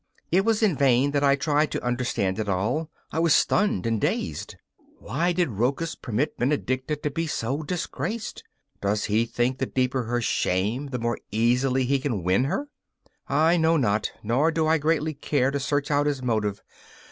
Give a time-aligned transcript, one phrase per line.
[0.31, 4.01] It was in vain that I tried to understand it all; I was stunned and
[4.01, 4.55] dazed.
[4.97, 8.43] Why did Rochus permit Benedicta to be so disgraced?
[8.81, 12.67] Does he think the deeper her shame the more easily he can win her?
[13.29, 16.63] I know not, nor do I greatly care to search out his motive.